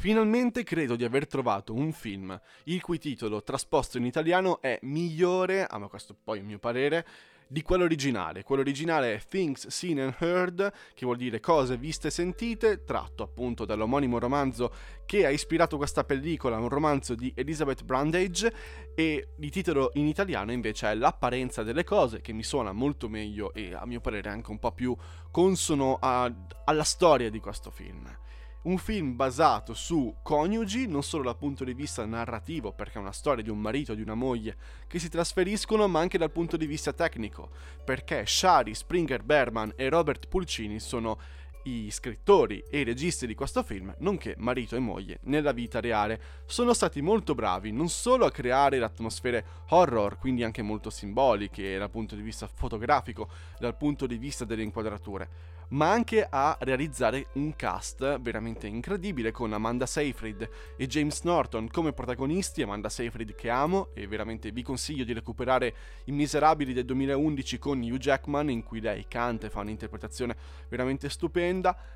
[0.00, 5.66] Finalmente credo di aver trovato un film il cui titolo trasposto in italiano è migliore,
[5.66, 7.06] ah ma questo poi è il mio parere,
[7.46, 8.42] di quello originale.
[8.42, 13.22] Quello originale è Things Seen and Heard, che vuol dire cose viste e sentite, tratto
[13.22, 14.72] appunto dall'omonimo romanzo
[15.04, 18.54] che ha ispirato questa pellicola, un romanzo di Elizabeth Brandage,
[18.94, 23.52] e il titolo in italiano invece è L'apparenza delle cose, che mi suona molto meglio
[23.52, 24.96] e a mio parere anche un po' più
[25.30, 26.32] consono a,
[26.64, 28.10] alla storia di questo film
[28.62, 33.12] un film basato su coniugi, non solo dal punto di vista narrativo, perché è una
[33.12, 34.56] storia di un marito e di una moglie
[34.86, 37.50] che si trasferiscono, ma anche dal punto di vista tecnico,
[37.84, 41.18] perché Shari, Springer Berman e Robert Pulcini sono
[41.64, 46.20] i scrittori e i registi di questo film, nonché marito e moglie, nella vita reale,
[46.46, 51.90] sono stati molto bravi non solo a creare atmosfere horror, quindi anche molto simboliche dal
[51.90, 53.28] punto di vista fotografico,
[53.58, 59.52] dal punto di vista delle inquadrature, ma anche a realizzare un cast veramente incredibile con
[59.52, 65.04] Amanda Seyfried e James Norton come protagonisti, Amanda Seyfried che amo e veramente vi consiglio
[65.04, 65.74] di recuperare
[66.06, 70.36] I Miserabili del 2011 con Hugh Jackman in cui lei canta e fa un'interpretazione
[70.68, 71.49] veramente stupenda.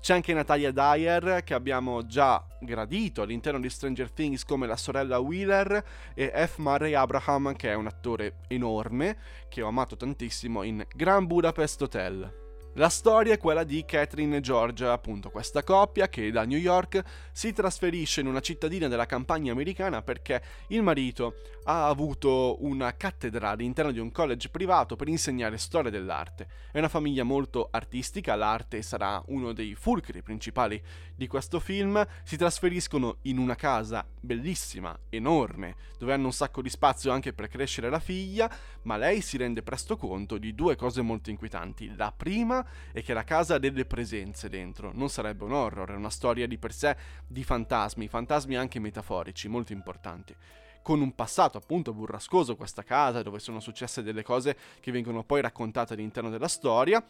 [0.00, 5.18] C'è anche Natalia Dyer che abbiamo già gradito all'interno di Stranger Things come la sorella
[5.20, 6.58] Wheeler e F.
[6.58, 9.16] Murray Abraham che è un attore enorme
[9.48, 12.45] che ho amato tantissimo in Grand Budapest Hotel.
[12.76, 17.02] La storia è quella di Catherine e George, appunto questa coppia che da New York
[17.32, 23.48] si trasferisce in una cittadina della campagna americana perché il marito ha avuto una cattedra
[23.48, 26.48] all'interno di un college privato per insegnare storia dell'arte.
[26.70, 30.80] È una famiglia molto artistica, l'arte sarà uno dei fulcri principali
[31.14, 32.06] di questo film.
[32.24, 37.48] Si trasferiscono in una casa bellissima, enorme, dove hanno un sacco di spazio anche per
[37.48, 41.94] crescere la figlia, ma lei si rende presto conto di due cose molto inquietanti.
[41.96, 45.94] La prima è che la casa ha delle presenze dentro, non sarebbe un horror, è
[45.94, 50.34] una storia di per sé di fantasmi, fantasmi anche metaforici, molto importanti.
[50.82, 55.40] Con un passato appunto burrascoso questa casa dove sono successe delle cose che vengono poi
[55.40, 57.04] raccontate all'interno della storia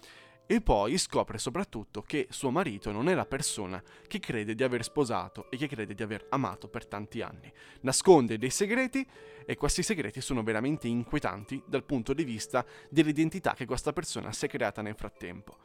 [0.46, 4.84] e poi scopre soprattutto che suo marito non è la persona che crede di aver
[4.84, 7.52] sposato e che crede di aver amato per tanti anni.
[7.80, 9.04] Nasconde dei segreti
[9.44, 14.46] e questi segreti sono veramente inquietanti dal punto di vista dell'identità che questa persona si
[14.46, 15.56] è creata nel frattempo.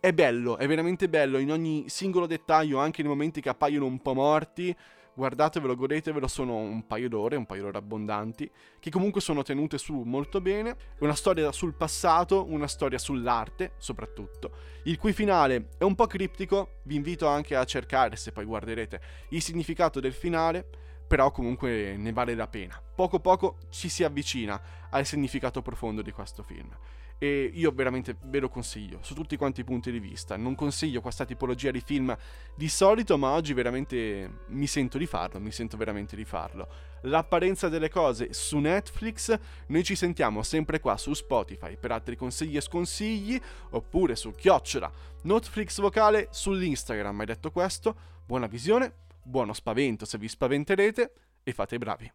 [0.00, 4.00] È bello, è veramente bello in ogni singolo dettaglio, anche nei momenti che appaiono un
[4.00, 4.76] po' morti,
[5.18, 8.48] guardatevelo, godetevelo, sono un paio d'ore, un paio d'ore abbondanti,
[8.78, 14.52] che comunque sono tenute su molto bene, una storia sul passato, una storia sull'arte soprattutto,
[14.84, 19.00] il cui finale è un po' criptico, vi invito anche a cercare, se poi guarderete,
[19.30, 20.64] il significato del finale,
[21.08, 22.80] però comunque ne vale la pena.
[22.94, 26.70] Poco poco ci si avvicina al significato profondo di questo film
[27.18, 30.36] e io veramente ve lo consiglio su tutti quanti i punti di vista.
[30.36, 32.16] Non consiglio questa tipologia di film
[32.54, 36.68] di solito, ma oggi veramente mi sento di farlo, mi sento veramente di farlo.
[37.02, 39.36] L'apparenza delle cose su Netflix,
[39.66, 43.40] noi ci sentiamo sempre qua su Spotify per altri consigli e sconsigli,
[43.70, 44.90] oppure su chiocciola
[45.22, 47.18] Netflix vocale sull'Instagram.
[47.18, 47.96] Hai detto questo?
[48.24, 51.12] Buona visione, buono spavento se vi spaventerete
[51.42, 52.12] e fate i bravi.